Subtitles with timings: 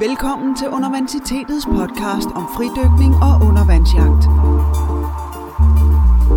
[0.00, 4.22] Velkommen til Universitetets podcast om fridykning og undervandsjagt.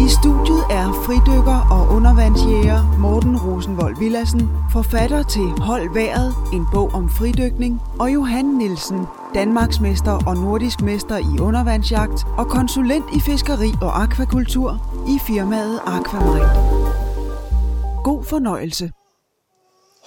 [0.06, 6.90] I studiet er fridykker og undervandsjæger Morten Rosenvold Villassen, forfatter til Hold Været, en bog
[6.94, 13.72] om fridykning, og Johan Nielsen, Danmarksmester og nordisk mester i undervandsjagt og konsulent i fiskeri
[13.82, 14.69] og akvakultur
[15.08, 16.50] i firmaet Aquamarin.
[18.04, 18.91] God fornøjelse.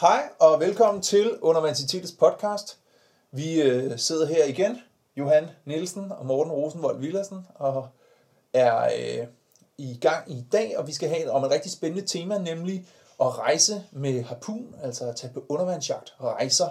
[0.01, 2.82] Hej og velkommen til Universitetets podcast.
[3.35, 4.79] Vi øh, sidder her igen,
[5.17, 7.89] Johan Nielsen og Morten Rosenvold Villersen, og
[8.53, 9.27] er øh,
[9.79, 12.87] i gang i dag, og vi skal have om et rigtig spændende tema, nemlig
[13.21, 16.69] at rejse med harpun, altså at tage på undervandsjagt og rejser.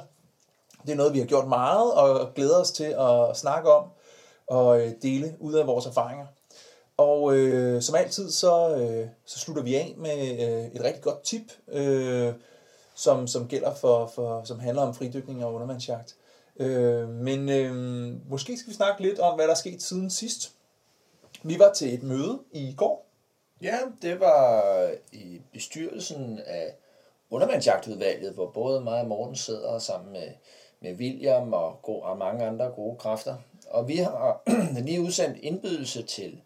[0.85, 3.85] Det er noget, vi har gjort meget og glæder os til at snakke om
[4.47, 6.25] og øh, dele ud af vores erfaringer.
[6.97, 11.23] Og øh, som altid, så, øh, så slutter vi af med øh, et rigtig godt
[11.23, 12.33] tip, øh,
[12.95, 16.15] som, som gælder for, for, som handler om fridykning og undervandsjagt.
[16.61, 17.73] Øh, men øh,
[18.29, 20.51] måske skal vi snakke lidt om, hvad der er sket siden sidst.
[21.43, 23.07] Vi var til et møde i går.
[23.61, 24.63] Ja, det var
[25.11, 26.75] i bestyrelsen af
[27.29, 30.27] undervandsjagtudvalget, hvor både mig og Morten sidder sammen med,
[30.81, 33.35] med William og, gode, og mange andre gode kræfter.
[33.69, 34.41] Og vi har
[34.85, 36.41] lige udsendt indbydelse til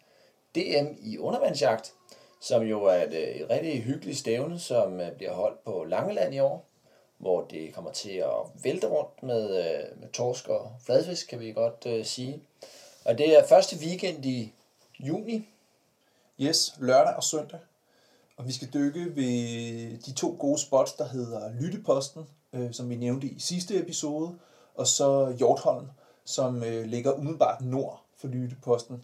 [0.55, 1.93] DM i undervandsjagt,
[2.41, 6.35] som jo er et, øh, et rigtig hyggeligt stævne, som øh, bliver holdt på Langeland
[6.35, 6.65] i år,
[7.17, 11.51] hvor det kommer til at vælte rundt med, øh, med torsk og fladfisk, kan vi
[11.51, 12.41] godt uh, sige.
[13.05, 14.53] Og det er første weekend i
[14.99, 15.47] juni.
[16.39, 17.59] Yes, lørdag og søndag.
[18.37, 22.95] Og vi skal dykke ved de to gode spots, der hedder Lytteposten, øh, som vi
[22.95, 24.35] nævnte i sidste episode,
[24.75, 25.85] og så Hjortholm,
[26.25, 29.03] som øh, ligger umiddelbart nord for Lytteposten.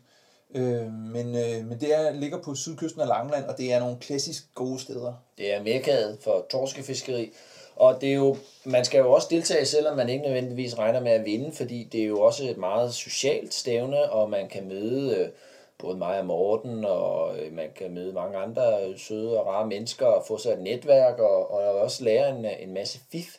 [0.55, 3.97] Øh, men, øh, men det er, ligger på sydkysten af Langeland, og det er nogle
[3.97, 5.13] klassisk gode steder.
[5.37, 7.33] Det er mekkaet for torskefiskeri.
[7.75, 11.11] Og det er jo, man skal jo også deltage, selvom man ikke nødvendigvis regner med
[11.11, 15.17] at vinde, fordi det er jo også et meget socialt stævne, og man kan møde
[15.17, 15.29] øh,
[15.77, 20.05] både mig og Morten, og øh, man kan møde mange andre søde og rare mennesker,
[20.05, 23.37] og få sig et netværk, og, og også lære en, øh, en masse fif.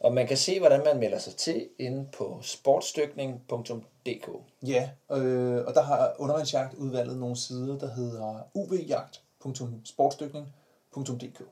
[0.00, 4.28] Og man kan se, hvordan man melder sig til inde på sportsdykning.dk.
[4.66, 11.42] Ja, øh, og der har undervandsjagt udvalget nogle sider, der hedder uvjagt.sportsdykning.dk.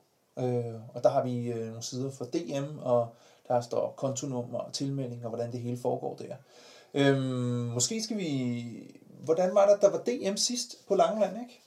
[0.40, 3.08] Øh, og der har vi øh, nogle sider for DM, og
[3.48, 6.36] der står kontonummer og tilmelding, og hvordan det hele foregår der.
[6.94, 7.18] Øh,
[7.74, 8.64] måske skal vi...
[9.24, 11.60] Hvordan var det, der var DM sidst på Langeland, ikke?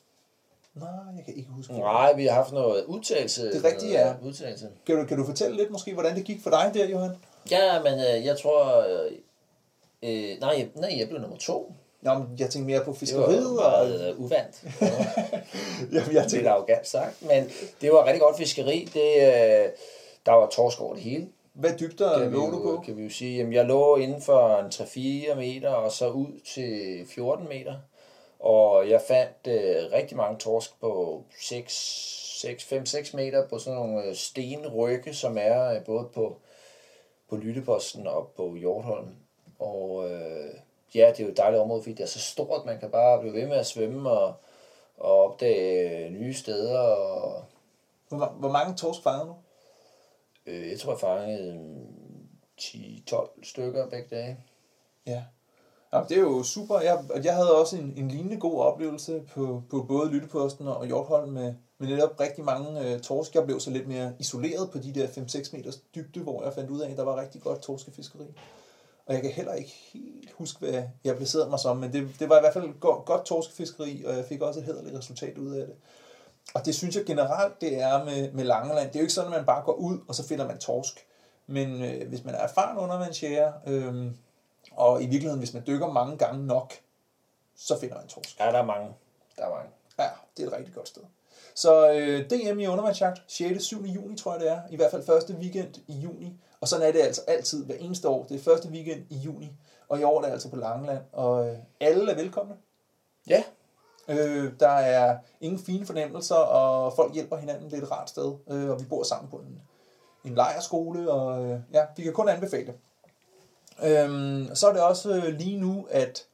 [0.74, 1.74] Nej, jeg kan ikke huske.
[1.74, 3.54] Nej, vi har haft noget udtalelse.
[3.54, 4.14] Det rigtige ja.
[4.22, 4.70] Udtalelse.
[4.86, 7.16] Kan du, kan du fortælle lidt måske, hvordan det gik for dig der, Johan?
[7.52, 8.80] Ja, men øh, jeg tror...
[8.80, 9.12] Øh,
[10.04, 11.74] øh, nej, jeg, nej, jeg blev nummer to.
[12.04, 13.44] Nå, men jeg tænkte mere på Det fiskeriet.
[13.44, 13.88] var og...
[13.88, 14.64] meget øh, uvandt.
[15.94, 17.50] Jamen, jeg Det tænkte, er arrogant sagt, men
[17.82, 18.90] det var rigtig godt fiskeri.
[18.94, 19.70] Det, øh,
[20.26, 21.28] der var torsk over det hele.
[21.54, 22.82] hvad dybder lå du på?
[22.86, 23.38] kan vi jo sige.
[23.38, 24.66] Jamen, jeg lå inden for en
[25.32, 27.76] 3-4 meter, og så ud til 14 meter.
[28.40, 35.14] Og jeg fandt øh, rigtig mange torsk på 5-6 meter på sådan nogle øh, stenrygge,
[35.14, 36.38] som er øh, både på,
[37.30, 39.08] på Lytteposten og på Hjortholm.
[39.60, 40.50] Og øh,
[40.96, 43.20] ja, det er jo et dejligt område, fordi det er så stort, man kan bare
[43.20, 44.34] blive ved med at svømme og,
[44.98, 46.80] og opdage nye steder.
[46.80, 47.44] Og,
[48.10, 49.36] Hvor, hvor mange torsk fangede du?
[50.46, 52.28] øh, jeg tror, jeg fangede mm,
[52.62, 54.38] 10-12 stykker begge dage.
[55.08, 55.24] Ja.
[55.94, 56.80] Jamen, det er jo super.
[56.80, 60.86] Jeg, og jeg havde også en, en lignende god oplevelse på, på både Lytteposten og
[60.86, 63.36] Hjortholm med, med netop rigtig mange øh, torsk.
[63.36, 66.70] Jeg blev så lidt mere isoleret på de der 5-6 meters dybde, hvor jeg fandt
[66.70, 68.26] ud af, at der var rigtig godt torskefiskeri.
[69.06, 72.30] Og jeg kan heller ikke helt huske, hvad jeg placerede mig som, men det, det
[72.30, 75.56] var i hvert fald godt, godt torskefiskeri, og jeg fik også et hederligt resultat ud
[75.56, 75.76] af det.
[76.54, 78.88] Og det synes jeg generelt, det er med, med Langeland.
[78.88, 81.06] Det er jo ikke sådan, at man bare går ud, og så finder man torsk.
[81.48, 84.12] Men øh, hvis man er erfaren undervandsjæger, øh,
[84.72, 86.74] og i virkeligheden, hvis man dykker mange gange nok,
[87.56, 88.40] så finder man torsk.
[88.40, 88.90] Ja, der er mange.
[89.38, 89.70] Der er mange.
[90.00, 91.02] Ja, det er et rigtig godt sted.
[91.56, 93.64] Så øh, DM i undervandsjagt, 6.
[93.64, 93.86] 7.
[93.86, 96.34] juni tror jeg det er, i hvert fald første weekend i juni.
[96.64, 98.24] Og sådan er det altså altid hver eneste år.
[98.24, 99.52] Det er første weekend i juni,
[99.90, 101.04] og i år er det altså på Langeland.
[101.12, 102.54] Og øh, alle er velkomne.
[103.28, 103.44] Ja,
[104.08, 107.72] Øh, der er ingen fine fornemmelser, og folk hjælper hinanden.
[107.72, 109.62] Det er et rart sted, øh, og vi bor sammen på en,
[110.26, 112.76] en lejerskole, og øh, ja, vi kan kun anbefale det.
[113.84, 116.26] Øhm, så er det også øh, lige nu, at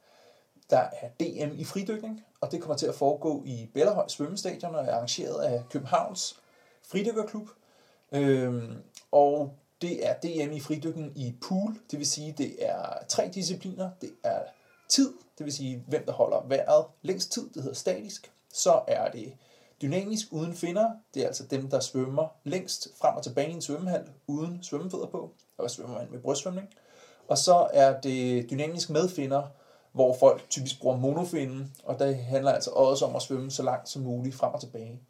[0.70, 4.84] der er DM i fridykning, og det kommer til at foregå i Bellerhøj Svømmestadion og
[4.84, 6.40] er arrangeret af Københavns
[6.82, 7.48] Fridykkerklub.
[8.12, 8.82] Øhm,
[9.12, 13.90] og det er DM i fridykning i pool, det vil sige, det er tre discipliner.
[14.00, 14.40] Det er
[14.88, 18.32] tid, det vil sige, hvem der holder vejret længst tid, det hedder statisk.
[18.52, 19.32] Så er det
[19.82, 23.62] dynamisk uden finder, det er altså dem, der svømmer længst frem og tilbage i en
[23.62, 26.68] svømmehal uden svømmefødder på, og svømmer man med brystsvømning.
[27.28, 29.42] Og så er det dynamisk med finder,
[29.92, 33.88] hvor folk typisk bruger monofinden, og det handler altså også om at svømme så langt
[33.88, 35.00] som muligt frem og tilbage.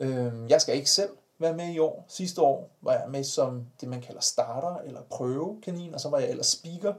[0.00, 1.10] Øhm, jeg skal ikke selv
[1.42, 2.04] være med i år.
[2.08, 6.18] Sidste år var jeg med som det, man kalder starter eller prøvekanin, og så var
[6.18, 6.94] jeg ellers speaker.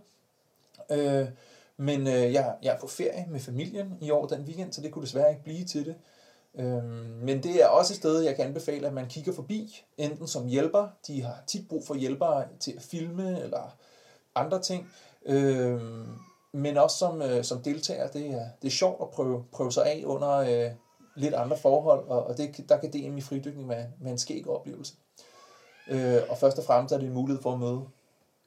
[0.92, 1.28] Øh,
[1.78, 4.92] men øh, jeg, jeg er på ferie med familien i år den weekend, så det
[4.92, 5.96] kunne desværre ikke blive til det.
[6.56, 6.84] Øh,
[7.24, 10.48] men det er også et sted, jeg kan anbefale, at man kigger forbi, enten som
[10.48, 13.78] hjælper, de har tit brug for hjælpere til at filme eller
[14.36, 14.88] andre ting,
[15.26, 15.82] Øh,
[16.52, 18.08] men også som, øh, som deltager.
[18.08, 20.72] Det er, det er sjovt at prøve, prøve sig af under øh,
[21.16, 24.48] lidt andre forhold, og, og det, der kan DM i fridykning være, være en skæg
[24.48, 24.94] oplevelse.
[25.88, 27.86] Øh, og først og fremmest er det en mulighed for at møde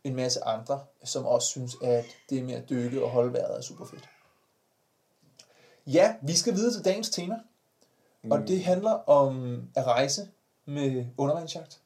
[0.04, 3.60] en masse andre, som også synes, at det med at dykke og holde vejret er
[3.60, 4.08] super fedt.
[5.86, 7.34] Ja, vi skal videre til dagens tema.
[8.22, 8.32] Mm.
[8.32, 10.28] Og det handler om at rejse
[10.64, 11.80] med undervandsjagt.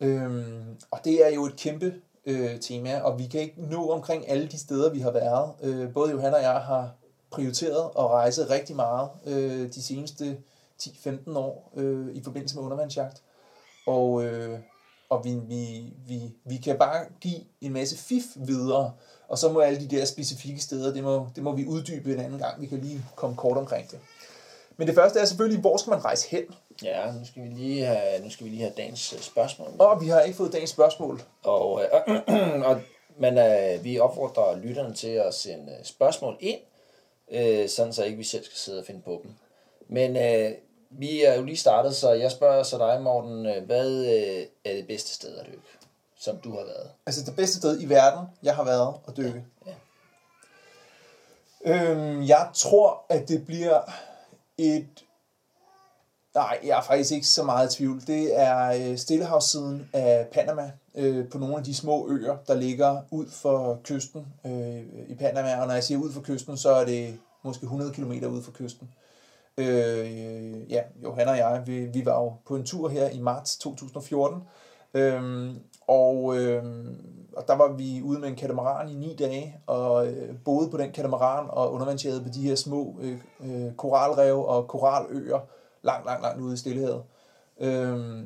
[0.00, 1.94] Øhm, og det er jo et kæmpe
[2.26, 5.54] øh, tema, og vi kan ikke nå omkring alle de steder, vi har været.
[5.62, 6.94] Øh, både Johanna og jeg har
[7.34, 10.38] prioriteret at rejse rigtig meget øh, de seneste
[10.82, 13.22] 10-15 år øh, i forbindelse med undervandsjagt.
[13.86, 14.58] Og, øh,
[15.08, 18.92] og vi, vi, vi, vi kan bare give en masse fif videre,
[19.28, 22.20] og så må alle de der specifikke steder, det må, det må vi uddybe en
[22.20, 22.60] anden gang.
[22.60, 23.98] Vi kan lige komme kort omkring det.
[24.76, 26.44] Men det første er selvfølgelig, hvor skal man rejse hen?
[26.82, 29.68] Ja, nu skal vi lige have, nu skal vi lige have dagens øh, spørgsmål.
[29.78, 31.22] Og vi har ikke fået dagens spørgsmål.
[31.44, 32.80] Og, øh, og
[33.18, 36.58] men øh, vi opfordrer lytterne til at sende øh, spørgsmål ind,
[37.30, 39.34] øh, sådan så ikke vi selv skal sidde og finde på dem.
[39.88, 40.52] Men øh,
[40.90, 44.76] vi er jo lige startet, så jeg spørger så dig, Morten, øh, hvad øh, er
[44.76, 45.62] det bedste sted at dykke,
[46.18, 46.90] som du har været?
[47.06, 49.44] Altså det bedste sted i verden, jeg har været at dykke.
[49.66, 49.70] Ja.
[49.70, 49.74] ja.
[51.90, 53.80] Øhm, jeg tror, at det bliver
[54.58, 55.04] et...
[56.34, 58.00] Nej, jeg er faktisk ikke så meget i tvivl.
[58.06, 63.00] Det er øh, Stillehavssiden af Panama, øh, på nogle af de små øer, der ligger
[63.10, 65.60] ud for kysten øh, i Panama.
[65.60, 68.52] Og når jeg siger ud for kysten, så er det måske 100 km ud for
[68.52, 68.90] kysten.
[69.58, 73.56] Øh, ja, Johan og jeg, vi, vi var jo på en tur her i marts
[73.56, 74.42] 2014,
[74.94, 75.50] øh,
[75.86, 76.64] og, øh,
[77.36, 80.76] og der var vi ude med en katamaran i ni dage, og øh, boede på
[80.76, 85.40] den katamaran og undervandsjagede på de her små øh, øh, koralrev og koraløer
[85.84, 87.02] langt, langt, langt ude i Stillehavet.
[87.60, 88.24] Øh,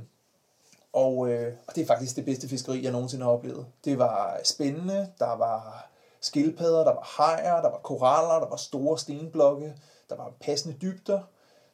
[0.93, 3.66] og, øh, og det er faktisk det bedste fiskeri, jeg nogensinde har oplevet.
[3.84, 5.88] Det var spændende, der var
[6.20, 9.75] skildpadder, der var hajer, der var koraller, der var store stenblokke,
[10.10, 11.20] der var passende dybder.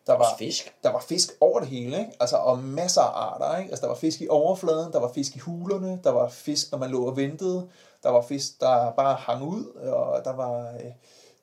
[0.06, 0.74] Der var fisk.
[0.82, 2.12] Der var fisk over det hele, ikke?
[2.20, 3.70] Altså, og masser af arter, ikke?
[3.70, 6.78] Altså, der var fisk i overfladen, der var fisk i hulerne, der var fisk, når
[6.78, 7.68] man lå og ventede,
[8.02, 10.92] der var fisk, der bare hang ud, og der var, øh,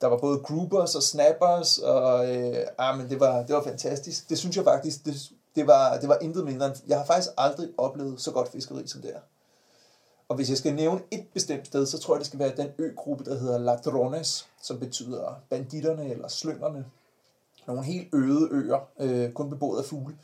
[0.01, 4.29] der var både groupers og snappers, og øh, ah, men det var, det var fantastisk.
[4.29, 7.31] Det synes jeg faktisk, det, det, var, det var intet mindre end, jeg har faktisk
[7.37, 9.19] aldrig oplevet så godt fiskeri som det er.
[10.27, 12.69] Og hvis jeg skal nævne et bestemt sted, så tror jeg, det skal være den
[12.77, 16.85] øgruppe, der hedder Ladrones, som betyder banditterne eller slyngerne
[17.67, 20.17] nogle helt øde øer, øh, kun beboet af fugle,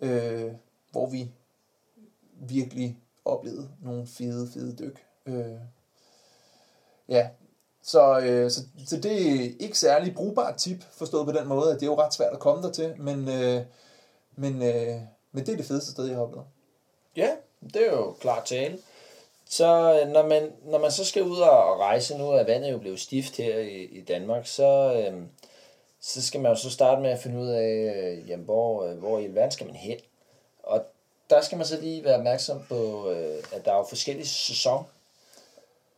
[0.00, 0.52] øh,
[0.90, 1.30] hvor vi
[2.40, 5.04] virkelig oplevede nogle fede, fede dyk.
[5.26, 5.58] Øh,
[7.08, 7.28] ja,
[7.84, 11.74] så, øh, så, så det er ikke særlig brugbart tip, forstået på den måde, at
[11.74, 13.62] det er jo ret svært at komme der til, men, øh,
[14.36, 15.00] men, øh,
[15.32, 16.46] men det er det fedeste sted, jeg har oplevet.
[17.16, 17.30] Ja,
[17.74, 18.78] det er jo klart tale.
[19.48, 22.78] Så øh, når man, når man så skal ud og rejse, nu at vandet jo
[22.78, 25.22] blevet stift her i, i Danmark, så, øh,
[26.00, 28.98] så skal man jo så starte med at finde ud af, øh, jamen, hvor, øh,
[28.98, 29.98] hvor i verden skal man hen.
[30.62, 30.84] Og
[31.30, 34.86] der skal man så lige være opmærksom på, øh, at der er jo forskellige sæson.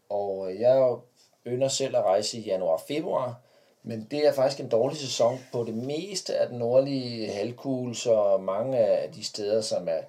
[0.08, 1.00] Og øh, jeg er jo
[1.46, 3.40] ynder selv at rejse i januar-februar,
[3.82, 8.36] men det er faktisk en dårlig sæson på det meste af den nordlige halvkugle, så
[8.36, 10.00] mange af de steder, som er,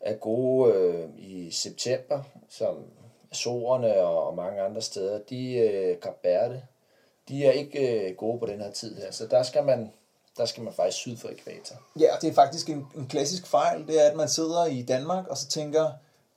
[0.00, 2.76] er gode øh, i september, som
[3.30, 6.62] Azorerne og, mange andre steder, de øh, det.
[7.28, 9.10] de er ikke øh, gode på den her tid her.
[9.10, 9.92] Så der skal man,
[10.36, 11.76] der skal man faktisk syd for ekvator.
[11.98, 15.28] Ja, det er faktisk en, en klassisk fejl, det er, at man sidder i Danmark
[15.28, 15.84] og så tænker,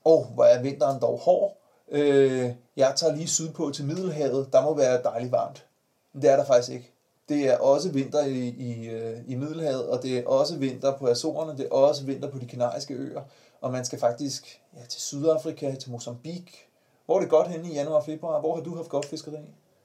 [0.05, 1.57] åh, oh, hvor er vinteren dog hård.
[1.91, 5.65] Øh, jeg tager lige sydpå til Middelhavet, der må være dejligt varmt.
[6.13, 6.91] Men det er der faktisk ikke.
[7.29, 11.07] Det er også vinter i, i, øh, i Middelhavet, og det er også vinter på
[11.07, 13.21] Azorerne, det er også vinter på de kanariske øer.
[13.61, 16.67] Og man skal faktisk ja, til Sydafrika, til Mozambique.
[17.05, 18.39] Hvor er det godt henne i januar og februar?
[18.39, 19.37] Hvor har du haft godt fiskeri?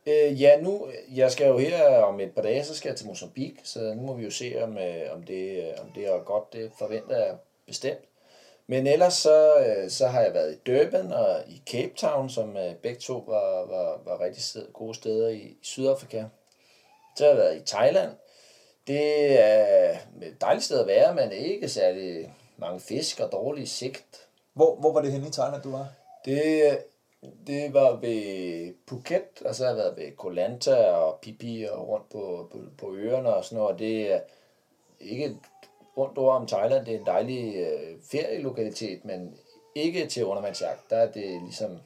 [0.06, 3.06] Øh, ja, nu, jeg skal jo her om et par dage, så skal jeg til
[3.06, 6.24] Mozambique, så nu må vi jo se, om, øh, om, det, øh, om det er
[6.24, 7.36] godt, det forventer jeg
[7.66, 8.00] bestemt.
[8.66, 12.56] Men ellers så, øh, så har jeg været i Durban og i Cape Town, som
[12.82, 16.24] begge to var, var, var rigtig sted, gode steder i, i Sydafrika.
[17.16, 18.10] Så har jeg været i Thailand.
[18.86, 19.90] Det er
[20.22, 24.28] et dejligt sted at være, men ikke særlig mange fisk og dårlig sigt.
[24.52, 25.88] Hvor, hvor var det henne i Thailand, du var?
[26.24, 26.78] Det,
[27.46, 31.88] Det var ved Phuket, og så har jeg været ved Koh Lanta og Pipi og
[31.88, 33.78] rundt på, på, på øerne og sådan noget.
[33.78, 34.20] Det er
[35.00, 35.38] ikke et
[35.96, 36.86] rundt ord om Thailand.
[36.86, 39.38] Det er en dejlig øh, ferielokalitet, men
[39.74, 40.90] ikke til undervandsjagt.
[40.90, 41.78] Der er det ligesom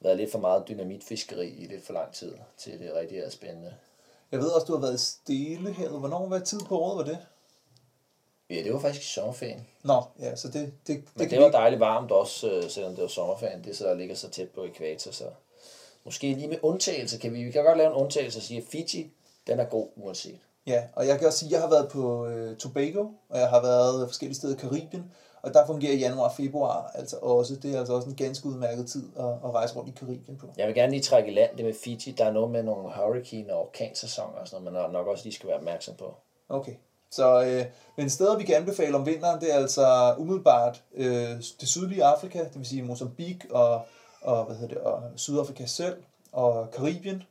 [0.00, 3.74] været lidt for meget dynamitfiskeri i lidt for lang tid, til det rigtig er spændende.
[4.32, 5.98] Jeg ved også, du har været i Stillehavet.
[5.98, 7.18] Hvornår var tid på året var det?
[8.50, 9.66] Ja, det var faktisk i sommerferien.
[9.82, 13.02] Nå, ja, så det, det, det, Men det var dejligt varmt også, øh, selvom det
[13.02, 13.64] var sommerferien.
[13.64, 15.24] Det så ligger så tæt på ekvator, så
[16.04, 18.66] måske lige med undtagelse kan vi, vi kan godt lave en undtagelse og sige, at
[18.66, 19.12] Fiji,
[19.46, 20.38] den er god uanset.
[20.66, 23.48] Ja, og jeg kan også sige, at jeg har været på øh, Tobago, og jeg
[23.48, 25.12] har været forskellige steder i Karibien,
[25.42, 27.56] og der fungerer januar og februar altså også.
[27.56, 30.46] Det er altså også en ganske udmærket tid at, at rejse rundt i Karibien på.
[30.56, 32.14] Jeg vil gerne lige trække i land det med Fiji.
[32.18, 35.34] Der er noget med nogle hurricane- og orkansæsoner og sådan noget, man nok også lige
[35.34, 36.14] skal være opmærksom på.
[36.48, 36.72] Okay.
[37.10, 37.64] Så, øh,
[37.96, 42.38] men steder, vi kan anbefale om vinteren, det er altså umiddelbart øh, det sydlige Afrika,
[42.38, 43.80] det vil sige Mozambique og,
[44.20, 45.96] og, hvad hedder det, og Sydafrika selv,
[46.32, 47.22] og Karibien.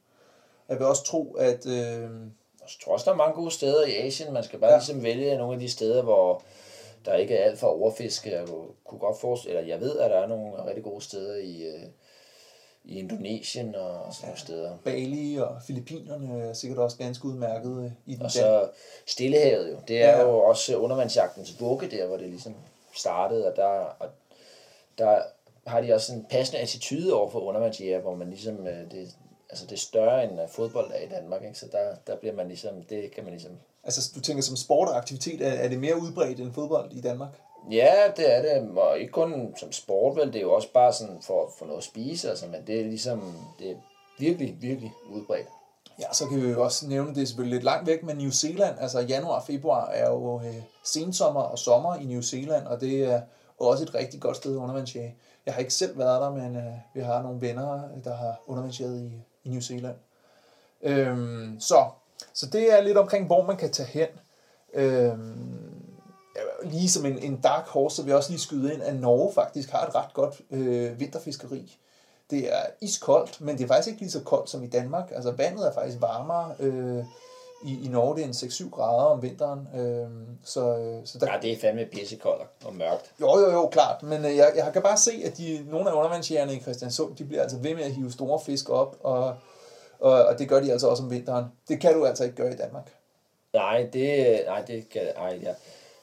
[0.70, 1.66] Jeg vil også tro, at...
[1.66, 2.10] Øh,
[2.68, 4.34] Jeg tror også, der er mange gode steder i Asien.
[4.34, 4.74] Man skal bare Ja.
[4.76, 4.80] ja.
[4.80, 6.44] ligesom vælge nogle af de steder, hvor
[7.06, 8.32] der ikke er alt for overfiske.
[8.32, 8.48] Jeg
[8.86, 11.82] kunne godt forestille, eller jeg ved, at der er nogle rigtig gode steder i, øh,
[12.84, 14.78] i Indonesien og sådan nogle steder.
[14.84, 18.70] Bali og Filippinerne er sikkert også ganske udmærket øh, i den Og så
[19.06, 19.78] Stillehavet jo.
[19.88, 20.18] Det er Ja.
[20.18, 20.22] ja.
[20.24, 22.56] jo også undervandsjagtens vugge der, hvor det ligesom
[22.96, 23.66] startede, og der,
[24.00, 24.08] og
[24.98, 25.22] der
[25.68, 29.16] har de også en passende attitude over for undervandsjæger, hvor man ligesom, øh, det,
[29.50, 31.60] altså det er større end øh, fodbold er i Danmark, ikke?
[31.60, 33.52] så der, der bliver man ligesom, det kan man ligesom
[33.88, 37.02] Altså, du tænker som sport og aktivitet, er, er det mere udbredt end fodbold i
[37.02, 37.30] Danmark?
[37.72, 40.94] Ja, det er det, og ikke kun som sport, vel, det er jo også bare
[40.94, 43.76] sådan for, for noget at spise, altså, men det er ligesom, det er
[44.20, 45.48] virkelig, virkelig udbredt.
[46.00, 48.30] Ja, så kan vi jo også nævne, det er selvfølgelig lidt langt væk, men New
[48.30, 52.82] Zealand, altså januar og februar er jo øh, sensommer og sommer i New Zealand, og
[52.82, 53.22] det er
[53.60, 55.16] også et rigtig godt sted undervandsjage.
[55.46, 59.02] Jeg har ikke selv været der, men øh, vi har nogle venner, der har undervandsjaget
[59.02, 59.12] i,
[59.48, 59.96] i New Zealand.
[60.82, 61.86] Øhm, så,
[62.34, 64.08] så det er lidt omkring, hvor man kan tage hen.
[64.74, 65.68] Øhm,
[66.64, 69.34] lige som en, en dark horse, så vil jeg også lige skyde ind, at Norge
[69.34, 71.78] faktisk har et ret godt øh, vinterfiskeri.
[72.30, 75.12] Det er iskoldt, men det er faktisk ikke lige så koldt som i Danmark.
[75.12, 77.04] Altså vandet er faktisk varmere øh,
[77.64, 78.16] i, i Norge.
[78.16, 79.68] Det er en 6-7 grader om vinteren.
[79.76, 80.08] Øh,
[80.44, 80.62] så,
[81.06, 83.12] så der, Ja, det er fandme pissekoldt og mørkt.
[83.22, 84.04] jo, jo, jo, klart.
[84.04, 87.26] Men øh, jeg, jeg kan bare se, at de, nogle af undervandsjægerne i Christiansund, de
[87.26, 89.36] bliver altså ved med at hive store fisk op, og,
[90.00, 91.46] og, og det gør de altså også om vinteren.
[91.68, 92.94] Det kan du altså ikke gøre i Danmark.
[93.54, 95.56] Nej, det, nej, det kan, nej, jeg,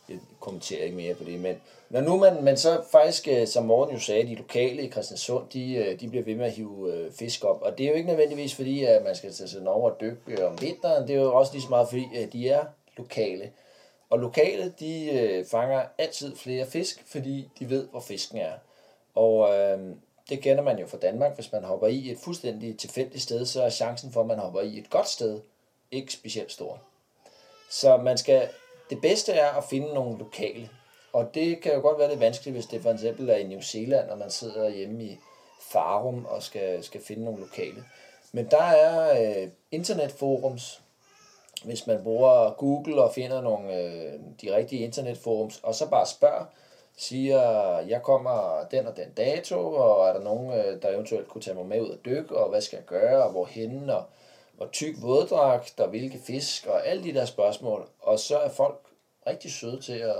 [0.09, 3.65] jeg kommenterer ikke mere på det, men når nu man, man så faktisk, øh, som
[3.65, 6.95] Morten jo sagde, de lokale i Christiansund, de, øh, de bliver ved med at hive
[6.95, 9.69] øh, fisk op, og det er jo ikke nødvendigvis fordi, at man skal tage sig
[9.69, 12.33] over og dykke øh, om vinteren, det er jo også lige så meget fordi, at
[12.33, 12.65] de er
[12.97, 13.51] lokale.
[14.11, 18.53] Og lokale, de øh, fanger altid flere fisk, fordi de ved, hvor fisken er.
[19.15, 19.79] Og øh,
[20.29, 21.35] det kender man jo fra Danmark.
[21.35, 24.61] Hvis man hopper i et fuldstændig tilfældigt sted, så er chancen for, at man hopper
[24.61, 25.41] i et godt sted,
[25.91, 26.81] ikke specielt stor.
[27.71, 28.49] Så man skal,
[28.91, 30.71] det bedste er at finde nogle lokale.
[31.13, 33.61] Og det kan jo godt være lidt vanskeligt, hvis det for eksempel er i New
[33.61, 35.19] Zealand, og man sidder hjemme i
[35.61, 37.85] Farum og skal, skal finde nogle lokale.
[38.33, 40.83] Men der er øh, internetforums,
[41.65, 44.13] hvis man bruger Google og finder nogle øh,
[44.43, 46.45] de rigtige internetforums, og så bare spørger,
[46.97, 47.41] siger,
[47.79, 51.57] jeg kommer den og den dato, og er der nogen, øh, der eventuelt kunne tage
[51.57, 54.05] mig med ud og dykke, og hvad skal jeg gøre, og hvorhen, og
[54.57, 57.89] hvor tyk våddragt, og hvilke fisk, og alle de der spørgsmål.
[58.03, 58.81] Og så er folk
[59.27, 60.11] rigtig søde til at,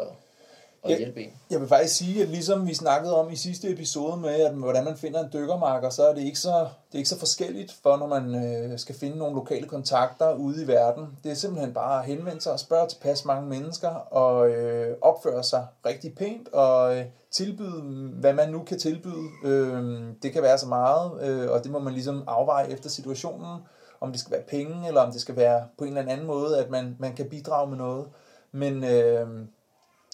[0.85, 0.97] at Ja.
[0.99, 1.31] hjælpe en.
[1.51, 4.85] Jeg vil faktisk sige, at ligesom vi snakkede om i sidste episode med, at hvordan
[4.85, 7.97] man finder en dykkermarker, så er det ikke så, det er ikke så forskelligt for,
[7.97, 11.07] når man øh, skal finde nogle lokale kontakter ude i verden.
[11.25, 15.43] Det er simpelthen bare at henvende sig og spørge tilpas mange mennesker og øh, opføre
[15.43, 17.83] sig rigtig pænt og øh, tilbyde,
[18.21, 19.29] hvad man nu kan tilbyde.
[19.45, 23.61] Øh, det kan være så meget, øh, og det må man ligesom afveje efter situationen,
[24.05, 26.59] om det skal være penge, eller om det skal være på en eller anden måde,
[26.59, 28.07] at man, man kan bidrage med noget.
[28.53, 28.85] Men...
[28.85, 29.29] Øh,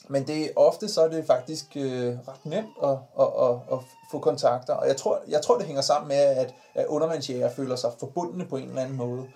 [0.08, 3.78] men det er ofte så er det faktisk øh, ret nemt at, at, at, at
[4.10, 4.74] få kontakter.
[4.74, 8.46] Og jeg tror, jeg tror, det hænger sammen med, at, at undervandsjæger føler sig forbundne
[8.46, 9.26] på en eller anden måde.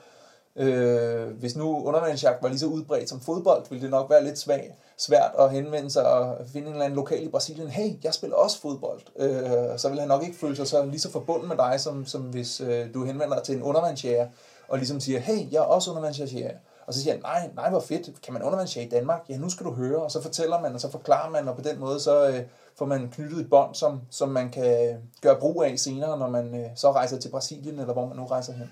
[0.57, 4.39] Øh, hvis nu undervandsjagt var lige så udbredt som fodbold, ville det nok være lidt
[4.39, 7.69] svagt svært at henvende sig og finde en eller anden lokal i Brasilien.
[7.69, 9.01] Hey, jeg spiller også fodbold.
[9.17, 12.07] Øh, så vil han nok ikke føle sig så lige så forbundet med dig, som,
[12.07, 14.27] som hvis øh, du henvender dig til en undervandsjæger
[14.69, 16.51] og ligesom siger, hey, jeg er også undervandsjæger.
[16.87, 19.21] Og så siger han, nej, nej, hvor fedt, kan man undervandsjage i Danmark?
[19.29, 21.63] Ja, nu skal du høre, og så fortæller man, og så forklarer man, og på
[21.63, 22.43] den måde, så øh,
[22.79, 26.55] får man knyttet et bånd, som, som man kan gøre brug af senere, når man
[26.55, 28.71] øh, så rejser til Brasilien, eller hvor man nu rejser hen.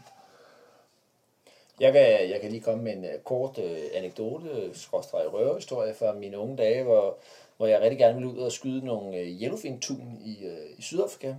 [1.80, 6.12] Jeg kan, jeg kan lige komme med en øh, kort øh, anekdote, skråstrej røverhistorie fra
[6.12, 7.16] mine unge dage, hvor,
[7.56, 11.34] hvor jeg rigtig gerne ville ud og skyde nogle øh, yellowfin-tun i, øh, i Sydafrika.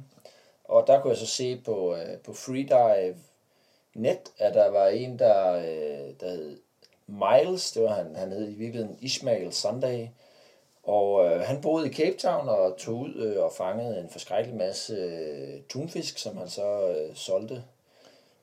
[0.64, 3.16] Og der kunne jeg så se på, øh, på Freedive
[3.94, 6.58] Net, at der var en, der, øh, der hed
[7.08, 10.08] Miles, det var han, han hed i virkeligheden Ismail Sunday,
[10.84, 14.58] og øh, han boede i Cape Town og tog ud øh, og fangede en forskrækkelig
[14.58, 17.64] masse øh, tunfisk, som han så øh, solgte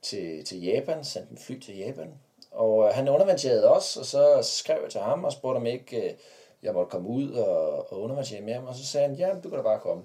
[0.03, 2.15] til, til Japan, sendte en fly til Japan.
[2.51, 6.11] Og øh, han undervanterede også, og så skrev jeg til ham og spurgte om ikke
[6.11, 6.15] øh,
[6.63, 9.49] jeg måtte komme ud og, og undervantere med ham, og så sagde han, ja, du
[9.49, 10.03] kan da bare komme.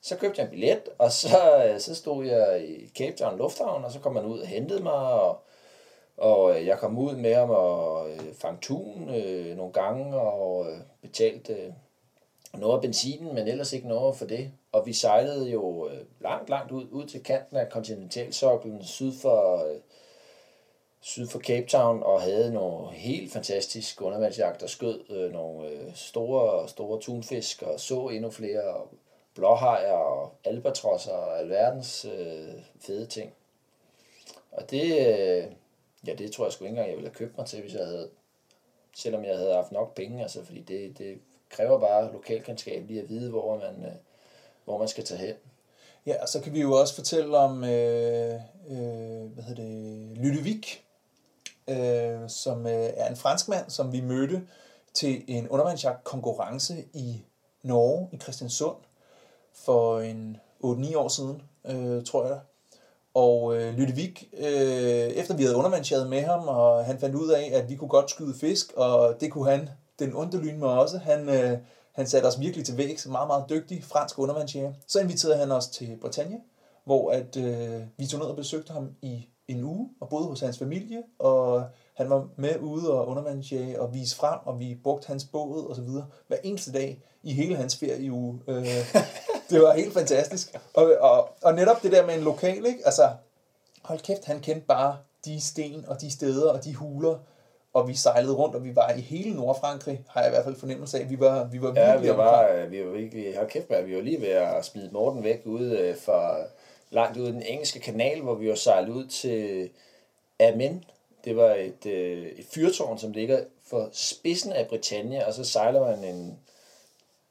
[0.00, 3.84] Så købte jeg en billet, og så, øh, så stod jeg i Cape Town Lufthavn,
[3.84, 5.38] og så kom han ud og hentede mig, og,
[6.16, 10.70] og øh, jeg kom ud med ham og øh, fang tun øh, nogle gange, og
[10.70, 11.72] øh, betalte øh,
[12.54, 14.52] noget af benzinen, men ellers ikke noget for det.
[14.72, 19.64] Og vi sejlede jo øh, langt, langt ud, ud til kanten af kontinentalsoklen, syd for,
[19.64, 19.80] øh,
[21.00, 26.68] syd for Cape Town, og havde nogle helt fantastiske undervandsjagter, skød øh, nogle øh, store,
[26.68, 28.86] store tunfisk, og så endnu flere
[29.34, 33.32] blåhajer og albatrosser og alverdens øh, fede ting.
[34.52, 35.44] Og det, øh,
[36.06, 37.86] ja, det tror jeg sgu ikke engang, jeg ville have købt mig til, hvis jeg
[37.86, 38.08] havde,
[38.96, 41.18] selvom jeg havde haft nok penge, altså, fordi det, det
[41.50, 43.96] kræver bare lokalkendskab lige at vide, hvor man, øh,
[44.64, 45.34] hvor man skal tage hen.
[46.06, 48.34] Ja, og så kan vi jo også fortælle om, øh,
[48.70, 50.78] øh, hvad hedder det, Ludovic,
[51.68, 54.42] øh, som øh, er en franskmand, som vi mødte
[54.94, 57.24] til en undervandsjagt konkurrence i
[57.62, 58.76] Norge, i Kristiansund,
[59.52, 62.40] for en 8-9 år siden, øh, tror jeg.
[63.14, 64.46] Og øh, Ludovic, øh,
[65.20, 68.10] efter vi havde undervandsjaget med ham, og han fandt ud af, at vi kunne godt
[68.10, 71.58] skyde fisk, og det kunne han, den underlyn med også, han, øh,
[71.92, 74.72] han satte os virkelig til vægs, meget, meget dygtig fransk undervandsjæger.
[74.86, 76.40] Så inviterede han os til Bretagne,
[76.84, 80.40] hvor at, øh, vi tog ned og besøgte ham i en uge, og boede hos
[80.40, 85.06] hans familie, og han var med ude og undervandsjage og vise frem, og vi brugte
[85.06, 88.40] hans båd og så videre hver eneste dag i hele hans ferieuge.
[88.48, 88.66] Øh,
[89.50, 90.60] det var helt fantastisk.
[90.74, 92.80] Og, og, og netop det der med en lokal, ikke?
[92.84, 93.10] Altså,
[93.82, 97.18] hold kæft, han kendte bare de sten og de steder og de huler,
[97.76, 100.56] og vi sejlede rundt, og vi var i hele Nordfrankrig, har jeg i hvert fald
[100.56, 101.10] fornemmelse af.
[101.10, 102.70] Vi var, vi var Ja, virkelig vi var, omkring.
[102.70, 105.78] vi var virkelig, hold kæft, man, vi var lige ved at smide Morten væk ude
[105.78, 106.38] øh, for
[106.90, 109.68] langt ude i den engelske kanal, hvor vi var sejlet ud til
[110.40, 110.84] Amen.
[111.24, 115.80] Det var et, øh, et fyrtårn, som ligger for spidsen af Britannia, og så sejler
[115.96, 116.38] man en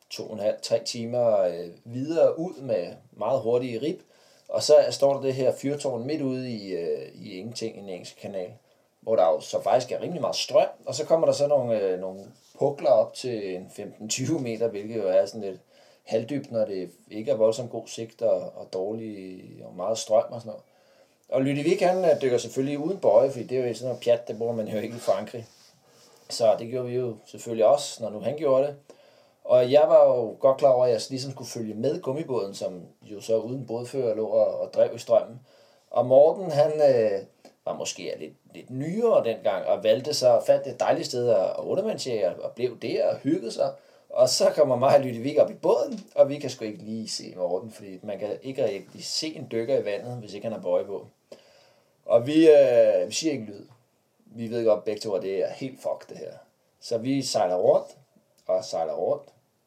[0.09, 3.99] to og en halv, tre timer øh, videre ud med meget hurtige rib,
[4.49, 7.89] og så står der det her fyrtårn midt ude i, øh, i ingenting i den
[7.89, 8.49] engelske kanal,
[9.05, 11.81] hvor der jo så faktisk er rimelig meget strøm, og så kommer der så nogle,
[11.81, 12.19] øh, nogle
[12.59, 15.59] pukler op til en 15-20 meter, hvilket jo er sådan lidt
[16.03, 20.41] halvdybt, når det ikke er voldsomt god sigt og, og dårlig og meget strøm og
[20.41, 20.63] sådan noget.
[21.29, 24.27] Og Ludovic han øh, dykker selvfølgelig uden bøje, fordi det er jo sådan noget pjat,
[24.27, 25.47] det bruger man jo ikke i Frankrig.
[26.29, 28.75] Så det gjorde vi jo selvfølgelig også, når nu han gjorde det.
[29.43, 32.81] Og jeg var jo godt klar over, at jeg ligesom skulle følge med gummibåden, som
[33.01, 35.39] jo så uden bådfører lå og, og drev i strømmen.
[35.91, 37.21] Og Morten, han øh,
[37.65, 42.35] var måske lidt, lidt nyere dengang, og valgte så, fandt et dejligt sted at undervandsjære,
[42.35, 43.73] og blev der og hyggede sig.
[44.09, 47.09] Og så kommer mig og Lydevik op i båden, og vi kan sgu ikke lige
[47.09, 50.53] se Morten, fordi man kan ikke rigtig se en dykker i vandet, hvis ikke han
[50.53, 51.07] har bøje på.
[52.05, 53.65] Og vi, øh, vi siger ikke lyd.
[54.25, 56.33] Vi ved godt begge to, at det er helt fuck det her.
[56.79, 57.97] Så vi sejler rundt,
[58.47, 59.23] og sejler rundt,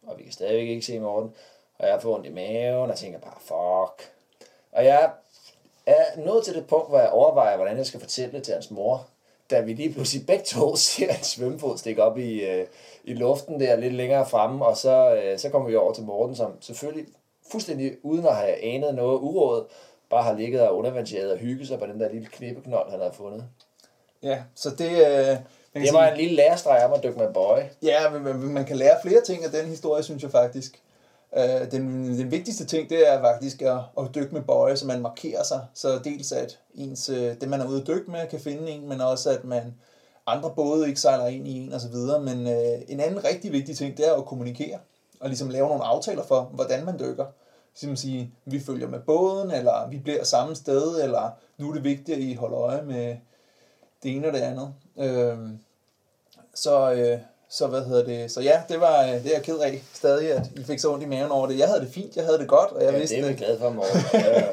[0.07, 1.35] og vi kan stadigvæk ikke se Morten.
[1.79, 4.13] Og jeg får ondt i maven, og tænker bare, fuck.
[4.73, 5.13] Og jeg
[5.88, 8.70] er nået til det punkt, hvor jeg overvejer, hvordan jeg skal fortælle det til hans
[8.70, 9.07] mor.
[9.51, 12.66] Da vi lige pludselig begge to ser en svømmefod stikke op i, øh,
[13.05, 16.37] i luften der lidt længere fremme, og så, øh, så kommer vi over til Morten,
[16.37, 17.07] som selvfølgelig
[17.51, 19.64] fuldstændig uden at have anet noget uråd,
[20.11, 23.12] bare har ligget og undervandsjaget og hygget sig på den der lille knippeknold, han havde
[23.12, 23.44] fundet.
[24.22, 24.90] Ja, så det...
[24.90, 25.37] Øh,
[25.74, 27.70] Det var en lille lærestreg om at dykke med bøje.
[27.83, 30.81] Ja, men man, man kan lære flere ting af den historie, synes jeg faktisk.
[31.37, 35.03] Øh, den, den vigtigste ting, det er faktisk at, at dykke med bøje, så man
[35.03, 35.67] markerer sig.
[35.75, 38.88] Så dels at ens, øh, det, man er ude at dykke med, kan finde en,
[38.88, 39.75] men også at man
[40.27, 42.21] andre både ikke sejler ind i en og så videre.
[42.21, 44.79] Men øh, en anden rigtig vigtig ting, det er at kommunikere.
[45.21, 47.27] Og ligesom lave nogle aftaler for, hvordan man dykker.
[47.73, 51.75] Ligesom at sige, vi følger med båden, eller vi bliver samme sted, eller nu er
[51.75, 53.17] det vigtigt, at I holder øje med
[54.03, 54.75] det ene og det andet.
[54.97, 55.38] Øh,
[56.55, 57.19] så, øh,
[57.51, 58.31] så hvad hedder det?
[58.31, 60.93] Så ja, det var øh, det er jeg ked af stadig, at I fik så
[60.93, 61.59] ondt i maven over det.
[61.59, 63.33] Jeg havde det fint, jeg havde det godt, og jeg Ja, vidste det er vi
[63.33, 63.39] det.
[63.39, 64.01] glade for, Morten.
[64.21, 64.45] Ja.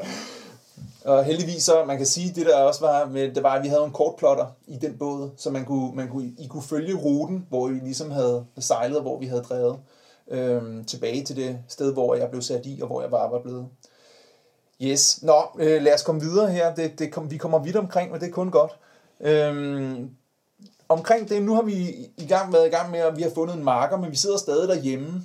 [1.04, 3.68] Og heldigvis så, man kan sige, det der også var, med, det var, at vi
[3.68, 7.46] havde en kortplotter i den båd, så man kunne, man kunne, I kunne følge ruten,
[7.48, 9.76] hvor vi ligesom havde sejlet, og hvor vi havde drevet
[10.30, 13.38] øhm, tilbage til det sted, hvor jeg blev sat i, og hvor jeg bare var
[13.38, 13.66] blevet.
[14.82, 16.74] Yes, nå, øh, lad os komme videre her.
[16.74, 18.72] Det, det kom, vi kommer vidt omkring, men det er kun godt.
[19.20, 20.10] Øhm,
[20.88, 21.74] omkring det, nu har vi
[22.16, 24.36] i gang været i gang med, at vi har fundet en marker, men vi sidder
[24.36, 25.22] stadig derhjemme.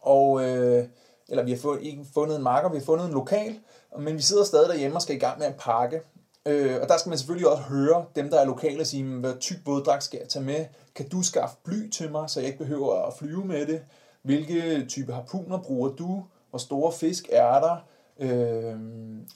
[0.00, 0.84] Og øh,
[1.28, 3.58] eller vi har fået, ikke fundet en marker, vi har fundet en lokal,
[3.98, 6.00] men vi sidder stadig derhjemme og skal i gang med at pakke.
[6.46, 9.56] Øh, og der skal man selvfølgelig også høre dem, der er lokale, sige, hvad tyk
[9.66, 10.66] våddragt skal jeg tage med?
[10.94, 13.80] Kan du skaffe bly til mig, så jeg ikke behøver at flyve med det?
[14.22, 16.24] Hvilke type harpuner bruger du?
[16.50, 17.76] Hvor store fisk er der?
[18.20, 18.76] Øh,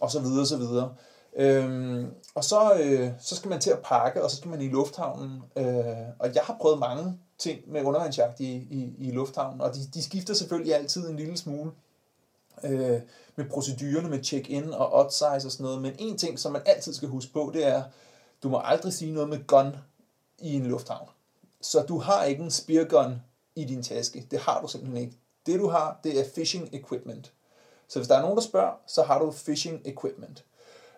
[0.01, 0.94] og så videre, så videre.
[1.37, 4.69] Øh, og så, øh, så skal man til at pakke, og så skal man i
[4.69, 5.43] lufthavnen.
[5.57, 5.67] Øh,
[6.19, 10.03] og jeg har prøvet mange ting med undervandsjagt i, i, i lufthavnen, og de, de
[10.03, 11.71] skifter selvfølgelig altid en lille smule
[12.64, 13.01] øh,
[13.37, 15.83] med procedurerne med check-in og odd size og sådan noget.
[15.83, 17.83] Men en ting, som man altid skal huske på, det er,
[18.43, 19.77] du må aldrig sige noget med gun
[20.38, 21.09] i en lufthavn.
[21.61, 23.23] Så du har ikke en speargun
[23.55, 24.27] i din taske.
[24.31, 25.17] Det har du simpelthen ikke.
[25.47, 27.33] Det du har, det er fishing equipment.
[27.88, 30.45] Så hvis der er nogen, der spørger, så har du fishing equipment.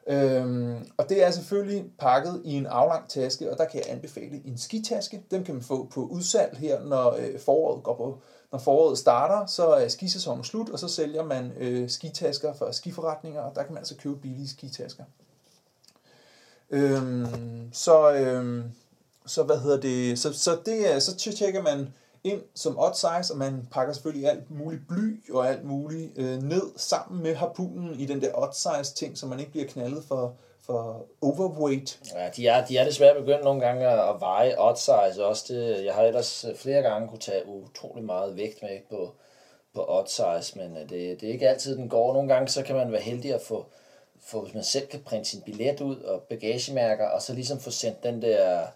[0.07, 4.41] Øhm, og det er selvfølgelig pakket i en aflang taske, og der kan jeg anbefale
[4.45, 5.23] en skitaske.
[5.31, 8.19] Dem kan man få på udsalg her, når øh, foråret går på.
[8.53, 13.41] Når foråret starter, så er skisæsonen slut, og så sælger man øh, skitasker for skiforretninger,
[13.41, 15.05] og der kan man altså købe billige skitasker.
[16.71, 17.27] Øhm,
[17.73, 18.65] så, øhm,
[19.27, 20.19] så hvad hedder det?
[20.19, 21.89] Så, så det så tjekker man
[22.25, 26.43] ind som odd size, og man pakker selvfølgelig alt muligt bly og alt muligt øh,
[26.43, 30.05] ned sammen med harpunen i den der odd size ting, så man ikke bliver knaldet
[30.05, 32.01] for, for overweight.
[32.15, 35.55] Ja, de er, de er desværre begyndt nogle gange at veje odd size også.
[35.55, 39.15] Det, jeg har ellers øh, flere gange kunne tage utrolig meget vægt med på,
[39.75, 42.13] på odd size, men øh, det, det er ikke altid, den går.
[42.13, 43.67] Nogle gange så kan man være heldig at få,
[44.21, 47.71] få hvis man selv kan printe sin billet ud og bagagemærker, og så ligesom få
[47.71, 48.67] sendt den der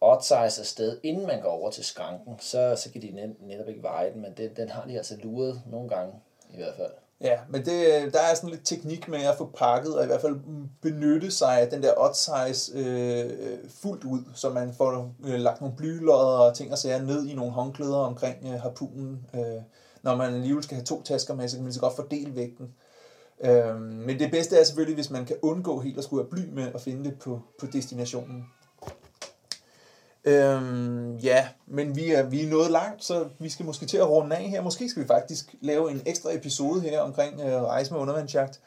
[0.00, 3.68] odd size afsted, inden man går over til skranken, så, så kan de net, netop
[3.68, 6.14] ikke veje den, men den, den har de altså luret nogle gange
[6.50, 6.92] i hvert fald.
[7.20, 10.20] Ja, men det, der er sådan lidt teknik med at få pakket, og i hvert
[10.20, 10.36] fald
[10.82, 15.60] benytte sig af den der odd size øh, fuldt ud, så man får øh, lagt
[15.60, 19.26] nogle blylodder og ting og sager ned i nogle håndklæder omkring øh, harpunen.
[19.34, 19.62] Øh,
[20.02, 22.74] når man alligevel skal have to tasker med, så kan man så godt fordele vægten.
[23.40, 26.52] Øh, men det bedste er selvfølgelig, hvis man kan undgå helt at skulle have bly
[26.52, 28.46] med og finde det på, på destinationen.
[30.26, 34.10] Øhm, ja, men vi er, vi er nået langt, så vi skal måske til at
[34.10, 34.62] runde af her.
[34.62, 38.60] Måske skal vi faktisk lave en ekstra episode her omkring øh, rejse med undervandsjagt.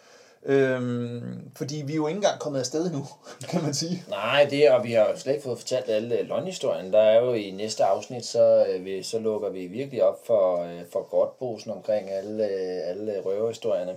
[0.45, 3.05] Øhm, fordi vi er jo ikke engang kommet afsted nu,
[3.51, 4.03] kan man sige.
[4.09, 6.93] Nej, det og vi har jo slet ikke fået fortalt alle løgnhistorien.
[6.93, 10.63] Der er jo i næste afsnit, så, øh, vi, så lukker vi virkelig op for,
[10.63, 13.95] øh, for godtposen omkring alle, alle røverhistorierne.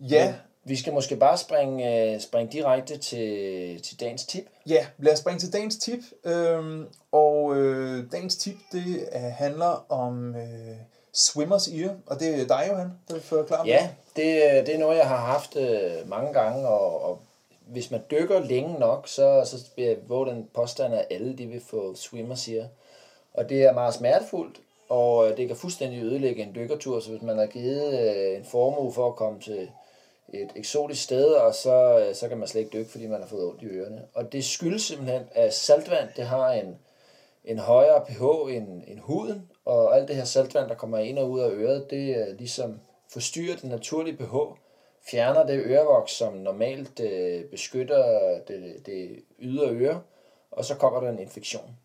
[0.00, 0.34] Ja.
[0.68, 4.44] Vi skal måske bare springe, øh, springe direkte til, til dagens tip.
[4.68, 6.00] Ja, lad os springe til dagens tip.
[6.24, 10.76] Øhm, og øh, dagens tip, det er, handler om øh,
[11.12, 14.96] swimmers ear, og det er dig, Johan, der vil forklare Ja, det, det er noget,
[14.96, 17.20] jeg har haft øh, mange gange, og, og
[17.66, 21.46] hvis man dykker længe nok, så, så bliver jeg våge den påstand, at alle de
[21.46, 22.66] vil få swimmers ear.
[23.34, 27.22] Og det er meget smertefuldt, og øh, det kan fuldstændig ødelægge en dykkertur, så hvis
[27.22, 29.70] man har givet øh, en formue for at komme til
[30.32, 33.28] et eksotisk sted, og så, øh, så kan man slet ikke dykke, fordi man har
[33.28, 34.02] fået ondt i ørerne.
[34.14, 36.78] Og det skyldes simpelthen, at saltvand det har en,
[37.44, 38.22] en højere pH
[38.56, 41.90] end, end huden, og alt det her saltvand, der kommer ind og ud af øret,
[41.90, 44.34] det øh, ligesom forstyrrer den naturlige pH,
[45.10, 50.02] fjerner det ørevoks, som normalt øh, beskytter det, det ydre øre,
[50.50, 51.76] og så kommer der en infektion.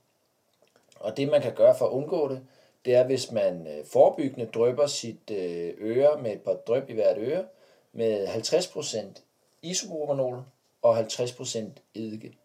[1.00, 2.42] Og det man kan gøre for at undgå det,
[2.86, 6.94] det er, hvis man øh, forebyggende drøber sit øh, øre med et par dryp i
[6.94, 7.46] hvert øre,
[7.94, 9.22] med 50%
[9.62, 10.44] isopropanol
[10.82, 11.60] og 50%
[11.96, 12.38] eddike.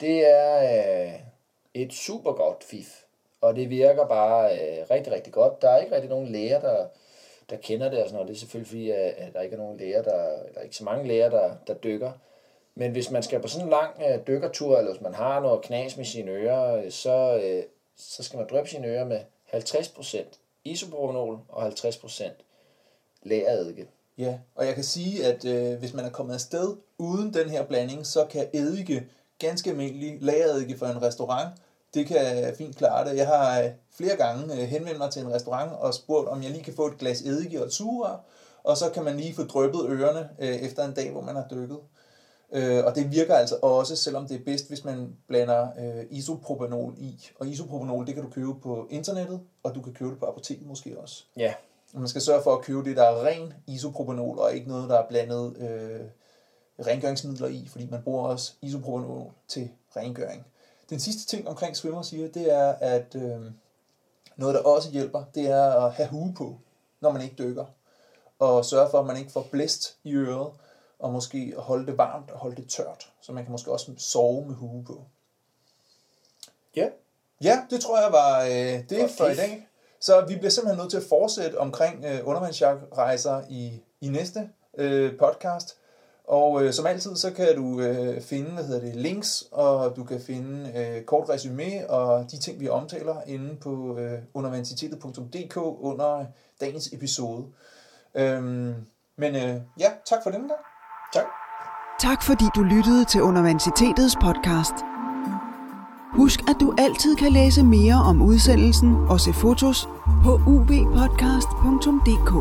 [0.00, 1.20] Det er øh,
[1.74, 3.02] et super godt fif,
[3.40, 5.62] og det virker bare øh, rigtig, rigtig godt.
[5.62, 6.86] Der er ikke rigtig nogen læger, der,
[7.50, 8.28] der kender det, og sådan noget.
[8.28, 11.08] det er selvfølgelig fordi, at der ikke er nogen læger, der, eller ikke så mange
[11.08, 12.12] læger, der, der dykker.
[12.74, 15.62] Men hvis man skal på sådan en lang øh, dykkertur, eller hvis man har noget
[15.62, 17.64] knas med sine ører, øh, så, øh,
[17.96, 19.20] så skal man drøbe sine ører med
[19.54, 22.24] 50% isopropanol og 50%
[23.22, 23.88] læreredike.
[24.22, 27.64] Ja, og jeg kan sige, at øh, hvis man er kommet afsted uden den her
[27.64, 29.06] blanding, så kan eddike,
[29.38, 31.50] ganske almindelig lagereddike fra en restaurant,
[31.94, 33.16] det kan fint klare det.
[33.16, 36.50] Jeg har øh, flere gange øh, henvendt mig til en restaurant og spurgt, om jeg
[36.50, 38.16] lige kan få et glas eddike og et sugerør,
[38.64, 41.46] og så kan man lige få drøbet ørerne øh, efter en dag, hvor man har
[41.50, 41.78] dykket.
[42.52, 46.94] Øh, og det virker altså også, selvom det er bedst, hvis man blander øh, isopropanol
[46.98, 47.28] i.
[47.38, 50.66] Og isopropanol, det kan du købe på internettet, og du kan købe det på apoteket
[50.66, 51.24] måske også.
[51.36, 51.54] Ja,
[51.92, 54.98] man skal sørge for at købe det, der er ren isopropanol, og ikke noget, der
[54.98, 56.00] er blandet øh,
[56.86, 60.46] rengøringsmidler i, fordi man bruger også isopropanol til rengøring.
[60.90, 63.40] Den sidste ting omkring svømmer siger, det er, at øh,
[64.36, 66.58] noget, der også hjælper, det er at have hue på,
[67.00, 67.64] når man ikke dykker.
[68.38, 70.52] Og sørge for, at man ikke får blæst i øret,
[70.98, 74.46] og måske holde det varmt og holde det tørt, så man kan måske også sove
[74.46, 75.04] med hue på.
[76.76, 76.88] Ja.
[77.42, 79.68] Ja, det tror jeg var øh, det Godt for i dag.
[80.02, 85.18] Så vi bliver simpelthen nødt til at fortsætte omkring øh, undervandsjagtrejser i, i næste øh,
[85.18, 85.76] podcast.
[86.24, 90.04] Og øh, som altid, så kan du øh, finde hvad hedder det, links, og du
[90.04, 96.24] kan finde øh, kort resume og de ting, vi omtaler inde på øh, universitetet.dk under
[96.60, 97.46] dagens episode.
[98.14, 98.74] Øhm,
[99.16, 100.60] men øh, ja, tak for denne gang.
[101.14, 101.24] Tak.
[102.00, 104.91] Tak fordi du lyttede til Universitetets podcast.
[106.12, 109.88] Husk, at du altid kan læse mere om udsendelsen og se fotos
[110.24, 112.32] på ubpodcast.dk.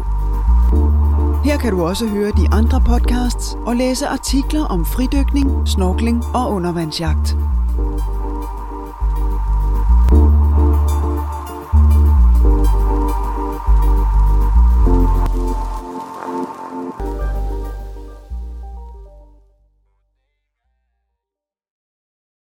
[1.45, 6.51] Her kan du også høre de andre podcasts og læse artikler om fridykning, snorkling og
[6.51, 7.37] undervandsjagt.